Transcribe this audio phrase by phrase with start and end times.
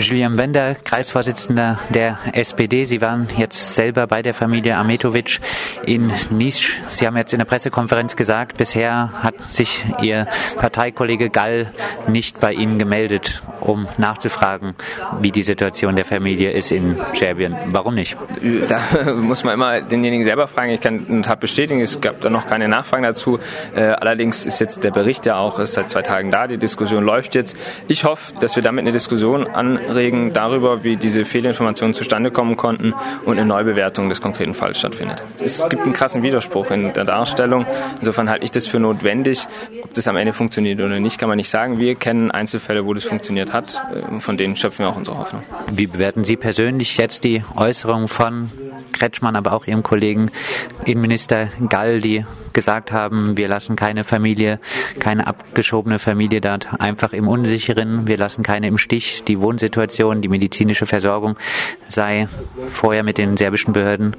[0.00, 2.84] Julian Bender, Kreisvorsitzender der SPD.
[2.84, 5.40] Sie waren jetzt selber bei der Familie Ametovic
[5.86, 6.78] in Nisch.
[6.86, 10.26] Sie haben jetzt in der Pressekonferenz gesagt, bisher hat sich Ihr
[10.56, 11.72] Parteikollege Gall
[12.06, 14.76] nicht bei Ihnen gemeldet, um nachzufragen,
[15.20, 17.56] wie die Situation der Familie ist in Serbien.
[17.66, 18.16] Warum nicht?
[18.68, 20.70] Da muss man immer denjenigen selber fragen.
[20.70, 23.40] Ich kann eine Tat bestätigen, es gab da noch keine Nachfragen dazu.
[23.74, 26.46] Äh, allerdings ist jetzt der Bericht ja auch seit zwei Tagen da.
[26.46, 27.56] Die Diskussion läuft jetzt.
[27.88, 29.48] Ich hoffe, dass wir damit eine Diskussion
[29.88, 32.94] anregen darüber, wie diese Fehlinformationen zustande kommen konnten
[33.24, 35.22] und eine Neubewertung des konkreten Falls stattfindet.
[35.42, 37.66] Es gibt einen krassen Widerspruch in der Darstellung.
[37.98, 39.46] Insofern halte ich das für notwendig.
[39.82, 41.78] Ob das am Ende funktioniert oder nicht, kann man nicht sagen.
[41.78, 43.80] Wir kennen Einzelfälle, wo das funktioniert hat.
[44.20, 45.42] Von denen schöpfen wir auch unsere Hoffnung.
[45.72, 48.50] Wie bewerten Sie persönlich jetzt die Äußerung von
[48.98, 50.30] Kretschmann, aber auch Ihrem Kollegen
[50.84, 54.58] Innenminister Gall, die gesagt haben, wir lassen keine Familie,
[54.98, 59.22] keine abgeschobene Familie dort einfach im Unsicheren, wir lassen keine im Stich.
[59.24, 61.36] Die Wohnsituation, die medizinische Versorgung
[61.86, 62.28] sei
[62.70, 64.16] vorher mit den serbischen Behörden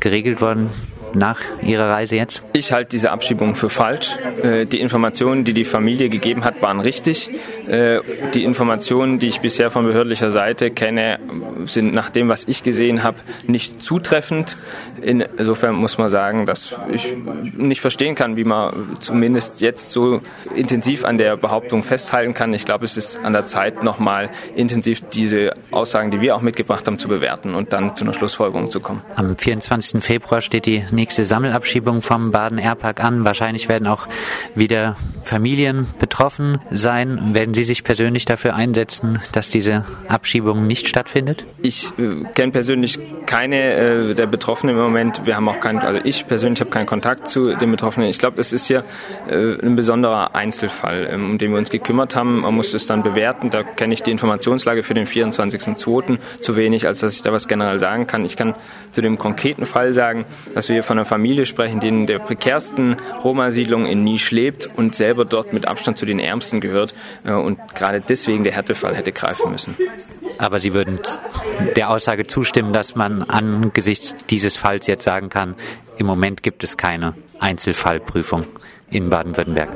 [0.00, 0.70] geregelt worden
[1.14, 2.42] nach Ihrer Reise jetzt?
[2.52, 4.16] Ich halte diese Abschiebung für falsch.
[4.42, 7.30] Äh, die Informationen, die die Familie gegeben hat, waren richtig.
[7.66, 8.00] Äh,
[8.34, 11.18] die Informationen, die ich bisher von behördlicher Seite kenne,
[11.66, 14.56] sind nach dem, was ich gesehen habe, nicht zutreffend.
[15.00, 17.16] Insofern muss man sagen, dass ich
[17.56, 20.20] nicht verstehen kann, wie man zumindest jetzt so
[20.54, 22.52] intensiv an der Behauptung festhalten kann.
[22.54, 26.86] Ich glaube, es ist an der Zeit, nochmal intensiv diese Aussagen, die wir auch mitgebracht
[26.86, 29.02] haben, zu bewerten und dann zu einer Schlussfolgerung zu kommen.
[29.14, 30.02] Am 24.
[30.02, 33.24] Februar steht die nächste Sammelabschiebung vom Baden Airpark an.
[33.24, 34.08] Wahrscheinlich werden auch
[34.56, 37.34] wieder Familien betroffen sein.
[37.34, 41.46] Werden Sie sich persönlich dafür einsetzen, dass diese Abschiebung nicht stattfindet?
[41.62, 42.98] Ich äh, kenne persönlich
[43.28, 45.26] keine äh, der Betroffenen im Moment.
[45.26, 48.08] Wir haben auch keinen, also ich persönlich habe keinen Kontakt zu den Betroffenen.
[48.08, 48.84] Ich glaube, es ist hier
[49.28, 52.40] äh, ein besonderer Einzelfall, ähm, um den wir uns gekümmert haben.
[52.40, 53.50] Man muss es dann bewerten.
[53.50, 56.18] Da kenne ich die Informationslage für den 24.02.
[56.40, 58.24] zu wenig, als dass ich da was generell sagen kann.
[58.24, 58.54] Ich kann
[58.92, 62.96] zu dem konkreten Fall sagen, dass wir von einer Familie sprechen, die in der prekärsten
[63.22, 66.94] Roma-Siedlung in Nisch lebt und selber dort mit Abstand zu den Ärmsten gehört
[67.24, 69.76] äh, und gerade deswegen der Härtefall hätte greifen müssen.
[70.38, 71.00] Aber Sie würden
[71.76, 75.54] der Aussage zustimmen, dass man angesichts dieses Falls jetzt sagen kann,
[75.96, 78.46] im Moment gibt es keine Einzelfallprüfung
[78.90, 79.68] in Baden-Württemberg.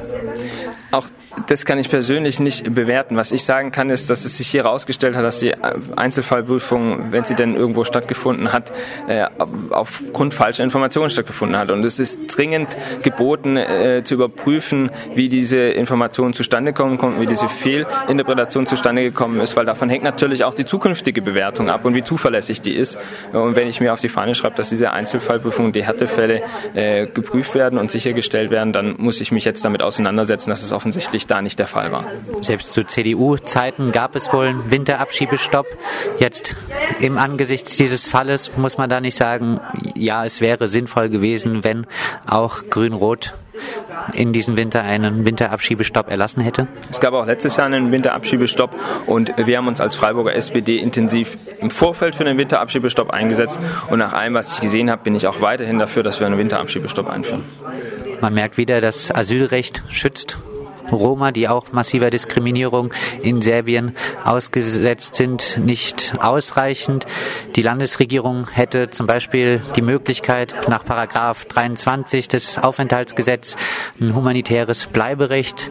[0.93, 1.07] Auch
[1.47, 3.17] das kann ich persönlich nicht bewerten.
[3.17, 5.55] Was ich sagen kann, ist, dass es sich hier herausgestellt hat, dass die
[5.97, 8.73] Einzelfallprüfung, wenn sie denn irgendwo stattgefunden hat,
[9.09, 9.25] äh,
[9.71, 11.71] aufgrund falscher Informationen stattgefunden hat.
[11.71, 17.27] Und es ist dringend geboten, äh, zu überprüfen, wie diese Informationen zustande kommen konnten, wie
[17.27, 21.95] diese Fehlinterpretation zustande gekommen ist, weil davon hängt natürlich auch die zukünftige Bewertung ab und
[21.95, 22.99] wie zuverlässig die ist.
[23.33, 26.43] Und wenn ich mir auf die Fahne schreibe, dass diese Einzelfallprüfungen, die Härtefälle
[26.75, 30.71] äh, geprüft werden und sichergestellt werden, dann muss ich mich jetzt damit auseinandersetzen, dass es
[30.71, 32.07] offensichtlich offensichtlich da nicht der Fall war.
[32.41, 35.67] Selbst zu CDU-Zeiten gab es wohl einen Winterabschiebestopp.
[36.19, 36.57] Jetzt
[36.99, 39.61] im Angesichts dieses Falles muss man da nicht sagen,
[39.95, 41.87] ja, es wäre sinnvoll gewesen, wenn
[42.27, 43.35] auch Grün-Rot
[44.13, 46.67] in diesem Winter einen Winterabschiebestopp erlassen hätte?
[46.91, 48.75] Es gab auch letztes Jahr einen Winterabschiebestopp
[49.07, 54.01] und wir haben uns als Freiburger SPD intensiv im Vorfeld für den Winterabschiebestopp eingesetzt und
[54.01, 57.09] nach allem, was ich gesehen habe, bin ich auch weiterhin dafür, dass wir einen Winterabschiebestopp
[57.09, 57.45] einführen.
[58.21, 60.39] Man merkt wieder, das Asylrecht schützt
[60.91, 63.95] Roma, die auch massiver Diskriminierung in Serbien
[64.25, 67.07] ausgesetzt sind, nicht ausreichend.
[67.57, 73.57] Die Landesregierung hätte zum Beispiel die Möglichkeit, nach Paragraph 23 des Aufenthaltsgesetzes
[74.01, 75.71] ein humanitäres Bleiberecht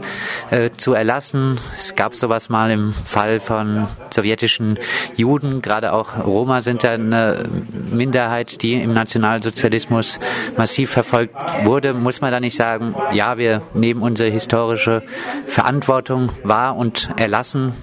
[0.49, 1.59] äh, zu erlassen.
[1.75, 4.79] Es gab sowas mal im Fall von sowjetischen
[5.15, 5.61] Juden.
[5.61, 7.45] Gerade auch Roma sind da eine
[7.91, 10.19] Minderheit, die im Nationalsozialismus
[10.57, 11.35] massiv verfolgt
[11.65, 11.93] wurde.
[11.93, 15.00] Muss man da nicht sagen, ja, wir nehmen unsere historische
[15.47, 17.73] Verantwortung wahr und erlassen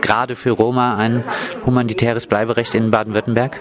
[0.00, 1.24] gerade für Roma ein
[1.64, 3.60] humanitäres Bleiberecht in Baden-Württemberg?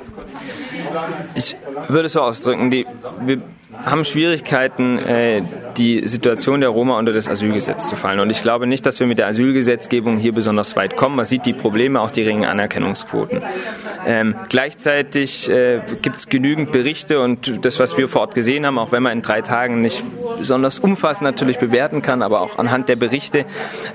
[1.33, 1.55] Ich
[1.87, 2.85] würde es so ausdrücken, die,
[3.21, 3.41] wir
[3.85, 5.43] haben Schwierigkeiten, äh,
[5.77, 8.19] die Situation der Roma unter das Asylgesetz zu fallen.
[8.19, 11.15] Und ich glaube nicht, dass wir mit der Asylgesetzgebung hier besonders weit kommen.
[11.15, 13.41] Man sieht die Probleme, auch die geringen Anerkennungsquoten.
[14.07, 18.77] Ähm, gleichzeitig äh, gibt es genügend Berichte und das, was wir vor Ort gesehen haben,
[18.77, 20.03] auch wenn man in drei Tagen nicht
[20.37, 23.45] besonders umfassend natürlich bewerten kann, aber auch anhand der Berichte,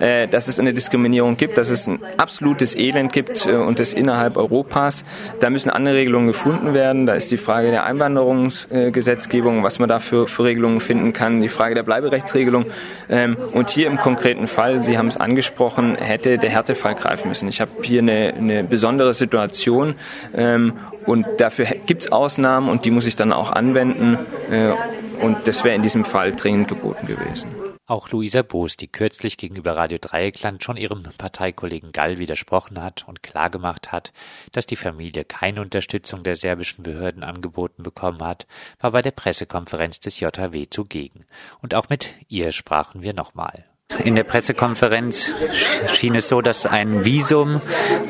[0.00, 3.92] äh, dass es eine Diskriminierung gibt, dass es ein absolutes Elend gibt äh, und das
[3.92, 5.04] innerhalb Europas.
[5.40, 7.06] Da müssen andere Regelungen gefunden werden.
[7.06, 11.48] Da ist die Frage der Einwanderungsgesetzgebung, was man da für, für Regelungen finden kann, die
[11.48, 12.66] Frage der Bleiberechtsregelung.
[13.08, 17.48] Ähm, und hier im konkreten Fall, Sie haben es angesprochen, hätte der Härtefall greifen müssen.
[17.48, 19.94] Ich habe hier eine, eine besondere Situation
[20.34, 20.74] ähm,
[21.06, 24.18] und dafür gibt es Ausnahmen und die muss ich dann auch anwenden.
[24.50, 24.72] Äh,
[25.24, 27.48] und das wäre in diesem Fall dringend geboten gewesen.
[27.90, 33.24] Auch Luisa Boos, die kürzlich gegenüber Radio Dreieckland schon ihrem Parteikollegen Gall widersprochen hat und
[33.24, 34.12] klargemacht hat,
[34.52, 38.46] dass die Familie keine Unterstützung der serbischen Behörden angeboten bekommen hat,
[38.78, 41.24] war bei der Pressekonferenz des JHW zugegen.
[41.62, 43.64] Und auch mit ihr sprachen wir nochmal.
[43.98, 45.30] In der Pressekonferenz
[45.92, 47.60] schien es so, dass ein Visum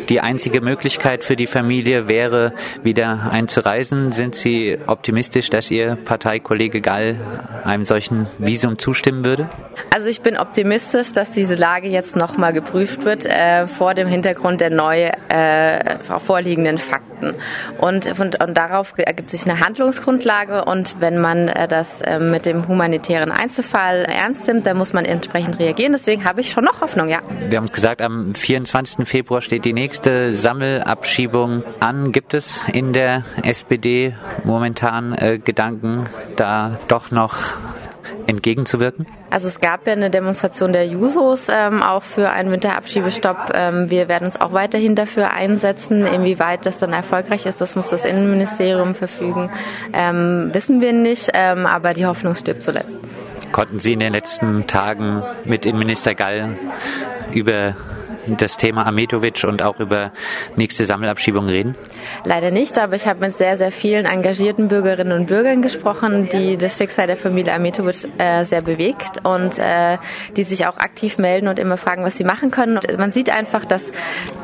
[0.08, 4.12] die einzige Möglichkeit für die Familie wäre, wieder einzureisen.
[4.12, 7.16] Sind Sie optimistisch, dass Ihr Parteikollege Gall
[7.64, 9.48] einem solchen Visum zustimmen würde?
[9.92, 14.60] Also ich bin optimistisch, dass diese Lage jetzt nochmal geprüft wird äh, vor dem Hintergrund
[14.60, 17.34] der neu äh, vorliegenden Fakten.
[17.78, 22.46] Und, und, und, darauf ergibt sich eine Handlungsgrundlage und wenn man äh, das äh, mit
[22.46, 25.69] dem humanitären Einzelfall ernst nimmt, dann muss man entsprechend reagieren.
[25.74, 27.20] Deswegen habe ich schon noch Hoffnung, ja.
[27.48, 29.06] Wir haben gesagt, am 24.
[29.06, 32.12] Februar steht die nächste Sammelabschiebung an.
[32.12, 34.14] Gibt es in der SPD
[34.44, 36.04] momentan äh, Gedanken,
[36.36, 37.36] da doch noch
[38.26, 39.06] entgegenzuwirken?
[39.30, 43.52] Also es gab ja eine Demonstration der Jusos ähm, auch für einen Winterabschiebestopp.
[43.54, 46.06] Ähm, wir werden uns auch weiterhin dafür einsetzen.
[46.06, 49.50] Inwieweit das dann erfolgreich ist, das muss das Innenministerium verfügen,
[49.92, 51.30] ähm, wissen wir nicht.
[51.34, 52.98] Ähm, aber die Hoffnung stirbt zuletzt.
[53.52, 56.56] Konnten Sie in den letzten Tagen mit Innenminister Gall
[57.32, 57.74] über
[58.26, 60.12] das Thema Ametovic und auch über
[60.56, 61.74] nächste Sammelabschiebung reden?
[62.24, 66.56] Leider nicht, aber ich habe mit sehr, sehr vielen engagierten Bürgerinnen und Bürgern gesprochen, die
[66.56, 69.98] das Schicksal der Familie Ametovic äh, sehr bewegt und äh,
[70.36, 72.76] die sich auch aktiv melden und immer fragen, was sie machen können.
[72.76, 73.90] Und man sieht einfach, dass,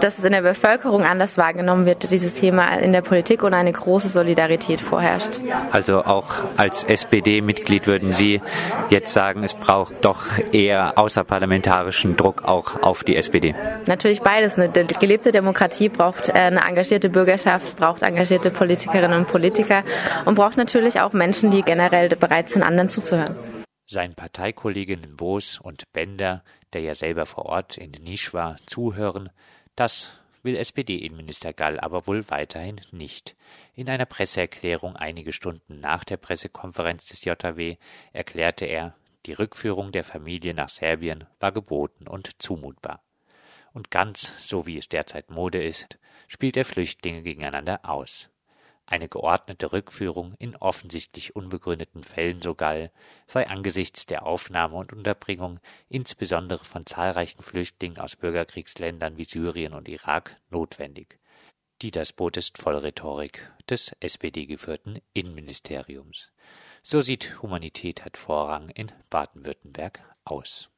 [0.00, 3.72] dass es in der Bevölkerung anders wahrgenommen wird, dieses Thema in der Politik und eine
[3.72, 5.40] große Solidarität vorherrscht.
[5.70, 6.26] Also auch
[6.56, 8.40] als SPD-Mitglied würden Sie
[8.90, 13.54] jetzt sagen, es braucht doch eher außerparlamentarischen Druck auch auf die SPD?
[13.86, 14.58] Natürlich beides.
[14.58, 19.82] Eine gelebte Demokratie braucht äh, eine engagierte Bürgerschaft, braucht engagierte Politikerinnen und Politiker
[20.24, 23.36] und braucht natürlich auch Menschen, die generell bereit sind, anderen zuzuhören.
[23.88, 29.30] Sein Parteikolleginnen Boos und Bender, der ja selber vor Ort in Nisch war, zuhören,
[29.76, 33.36] das will SPD-Innenminister Gall aber wohl weiterhin nicht.
[33.74, 37.76] In einer Presseerklärung einige Stunden nach der Pressekonferenz des JW
[38.12, 38.94] erklärte er,
[39.26, 43.02] die Rückführung der Familie nach Serbien war geboten und zumutbar
[43.76, 48.30] und ganz, so wie es derzeit Mode ist, spielt er Flüchtlinge gegeneinander aus.
[48.88, 52.90] Eine geordnete Rückführung in offensichtlich unbegründeten Fällen sogar
[53.26, 59.88] sei angesichts der Aufnahme und Unterbringung insbesondere von zahlreichen Flüchtlingen aus Bürgerkriegsländern wie Syrien und
[59.88, 61.18] Irak notwendig.
[61.82, 66.30] Die das Boot ist voll Rhetorik des SPD-geführten Innenministeriums.
[66.82, 70.70] So sieht Humanität hat Vorrang in Baden-Württemberg aus.